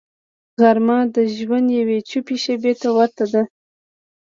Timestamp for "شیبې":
2.43-2.73